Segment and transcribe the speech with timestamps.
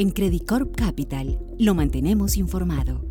[0.00, 3.04] En Credit Corp Capital lo mantenemos informado.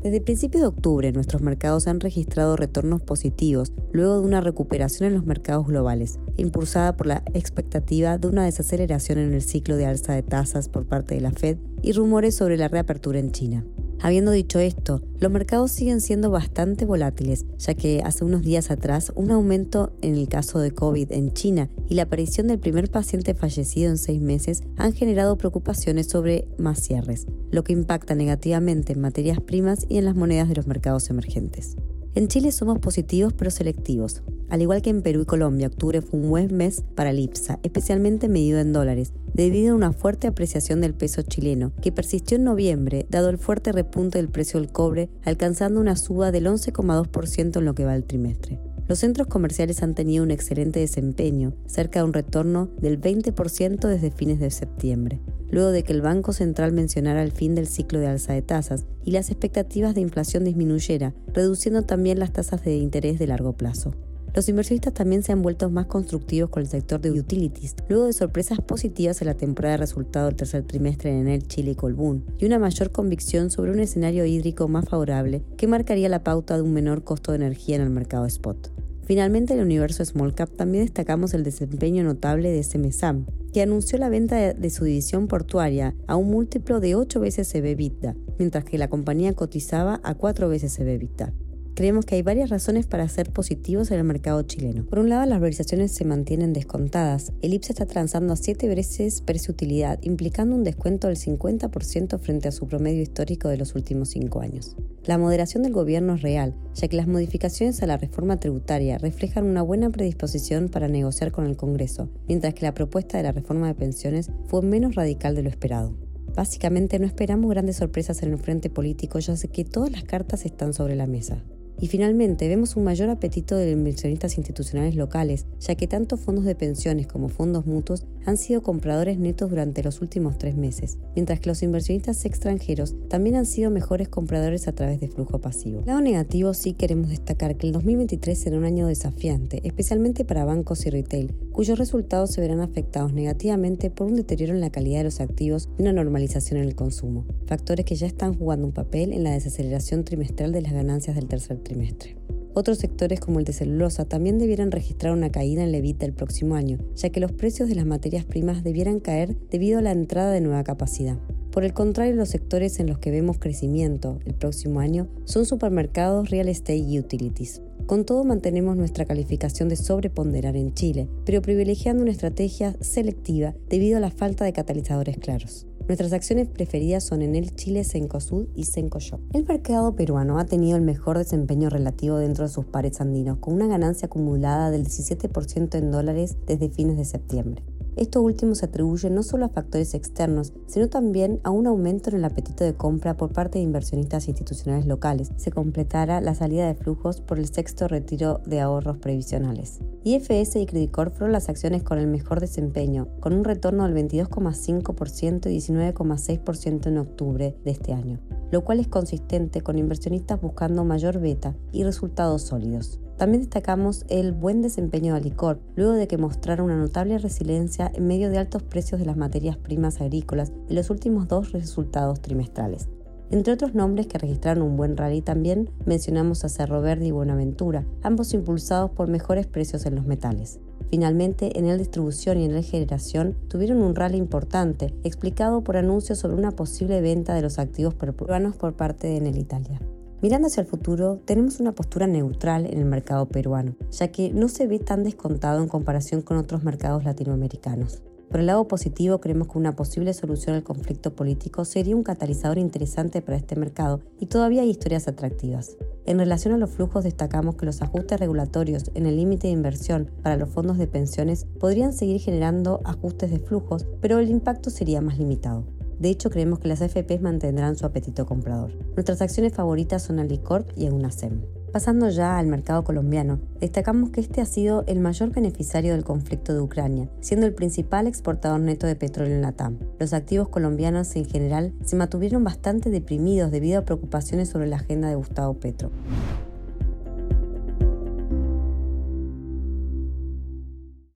[0.00, 5.14] Desde principios de octubre, nuestros mercados han registrado retornos positivos luego de una recuperación en
[5.14, 10.12] los mercados globales, impulsada por la expectativa de una desaceleración en el ciclo de alza
[10.12, 13.64] de tasas por parte de la Fed y rumores sobre la reapertura en China.
[14.00, 19.12] Habiendo dicho esto, los mercados siguen siendo bastante volátiles, ya que hace unos días atrás
[19.16, 23.34] un aumento en el caso de COVID en China y la aparición del primer paciente
[23.34, 29.00] fallecido en seis meses han generado preocupaciones sobre más cierres, lo que impacta negativamente en
[29.00, 31.76] materias primas y en las monedas de los mercados emergentes.
[32.14, 34.22] En Chile somos positivos pero selectivos.
[34.48, 37.60] Al igual que en Perú y Colombia, octubre fue un buen mes para el IPSA,
[37.62, 42.44] especialmente medido en dólares, debido a una fuerte apreciación del peso chileno, que persistió en
[42.44, 47.64] noviembre, dado el fuerte repunte del precio del cobre, alcanzando una suba del 11,2% en
[47.64, 48.58] lo que va el trimestre.
[48.88, 54.10] Los centros comerciales han tenido un excelente desempeño, cerca de un retorno del 20% desde
[54.10, 55.20] fines de septiembre,
[55.50, 58.86] luego de que el Banco Central mencionara el fin del ciclo de alza de tasas
[59.04, 63.94] y las expectativas de inflación disminuyera, reduciendo también las tasas de interés de largo plazo.
[64.34, 68.12] Los inversionistas también se han vuelto más constructivos con el sector de utilities, luego de
[68.12, 72.24] sorpresas positivas en la temporada de resultado del tercer trimestre en Enel, Chile y Colbún,
[72.38, 76.62] y una mayor convicción sobre un escenario hídrico más favorable que marcaría la pauta de
[76.62, 78.70] un menor costo de energía en el mercado spot.
[79.08, 83.96] Finalmente, en el universo Small Cap también destacamos el desempeño notable de SMSAM, que anunció
[83.96, 88.76] la venta de su división portuaria a un múltiplo de 8 veces EBITDA, mientras que
[88.76, 91.32] la compañía cotizaba a 4 veces EBITDA
[91.78, 94.84] creemos que hay varias razones para ser positivos en el mercado chileno.
[94.84, 97.32] Por un lado, las valorizaciones se mantienen descontadas.
[97.40, 102.50] El IPSA está transando a 7 veces precio-utilidad, implicando un descuento del 50% frente a
[102.50, 104.74] su promedio histórico de los últimos 5 años.
[105.04, 109.46] La moderación del gobierno es real, ya que las modificaciones a la reforma tributaria reflejan
[109.46, 113.68] una buena predisposición para negociar con el Congreso, mientras que la propuesta de la reforma
[113.68, 115.96] de pensiones fue menos radical de lo esperado.
[116.34, 120.74] Básicamente no esperamos grandes sorpresas en el frente político, ya que todas las cartas están
[120.74, 121.44] sobre la mesa.
[121.80, 126.54] Y finalmente, vemos un mayor apetito de inversionistas institucionales locales, ya que tanto fondos de
[126.54, 131.48] pensiones como fondos mutuos han sido compradores netos durante los últimos tres meses, mientras que
[131.48, 135.82] los inversionistas extranjeros también han sido mejores compradores a través de flujo pasivo.
[135.86, 140.84] Lado negativo, sí queremos destacar que el 2023 será un año desafiante, especialmente para bancos
[140.84, 145.04] y retail, cuyos resultados se verán afectados negativamente por un deterioro en la calidad de
[145.06, 149.12] los activos y una normalización en el consumo, factores que ya están jugando un papel
[149.12, 152.16] en la desaceleración trimestral de las ganancias del tercer trimestre.
[152.54, 156.54] Otros sectores como el de celulosa también debieran registrar una caída en levita el próximo
[156.54, 160.30] año, ya que los precios de las materias primas debieran caer debido a la entrada
[160.30, 161.18] de nueva capacidad.
[161.50, 166.30] Por el contrario, los sectores en los que vemos crecimiento el próximo año son supermercados,
[166.30, 167.62] real estate y utilities.
[167.88, 173.96] Con todo mantenemos nuestra calificación de sobreponderar en Chile, pero privilegiando una estrategia selectiva debido
[173.96, 175.66] a la falta de catalizadores claros.
[175.86, 179.20] Nuestras acciones preferidas son en el Chile, Sencosud y Sencoshop.
[179.32, 183.54] El mercado peruano ha tenido el mejor desempeño relativo dentro de sus pares andinos, con
[183.54, 187.62] una ganancia acumulada del 17% en dólares desde fines de septiembre.
[187.98, 192.16] Esto último se atribuye no solo a factores externos, sino también a un aumento en
[192.18, 195.32] el apetito de compra por parte de inversionistas institucionales locales.
[195.36, 199.80] Se completará la salida de flujos por el sexto retiro de ahorros previsionales.
[200.04, 205.50] IFS y Credit fueron las acciones con el mejor desempeño, con un retorno del 22,5%
[205.50, 208.20] y 19,6% en octubre de este año,
[208.52, 213.00] lo cual es consistente con inversionistas buscando mayor beta y resultados sólidos.
[213.18, 218.06] También destacamos el buen desempeño de Alicorp, luego de que mostrara una notable resiliencia en
[218.06, 222.88] medio de altos precios de las materias primas agrícolas en los últimos dos resultados trimestrales.
[223.30, 227.84] Entre otros nombres que registraron un buen rally también mencionamos a Cerro Verde y Buenaventura,
[228.02, 230.60] ambos impulsados por mejores precios en los metales.
[230.88, 236.20] Finalmente, en el distribución y en el generación tuvieron un rally importante, explicado por anuncios
[236.20, 239.80] sobre una posible venta de los activos peruanos por parte de Enel Italia.
[240.20, 244.48] Mirando hacia el futuro, tenemos una postura neutral en el mercado peruano, ya que no
[244.48, 248.02] se ve tan descontado en comparación con otros mercados latinoamericanos.
[248.28, 252.58] Por el lado positivo, creemos que una posible solución al conflicto político sería un catalizador
[252.58, 255.76] interesante para este mercado y todavía hay historias atractivas.
[256.04, 260.10] En relación a los flujos, destacamos que los ajustes regulatorios en el límite de inversión
[260.22, 265.00] para los fondos de pensiones podrían seguir generando ajustes de flujos, pero el impacto sería
[265.00, 265.77] más limitado.
[265.98, 268.72] De hecho, creemos que las AFPs mantendrán su apetito comprador.
[268.94, 271.42] Nuestras acciones favoritas son Alicorp y Eunacem.
[271.72, 276.54] Pasando ya al mercado colombiano, destacamos que este ha sido el mayor beneficiario del conflicto
[276.54, 279.78] de Ucrania, siendo el principal exportador neto de petróleo en la TAM.
[279.98, 285.08] Los activos colombianos en general se mantuvieron bastante deprimidos debido a preocupaciones sobre la agenda
[285.08, 285.90] de Gustavo Petro.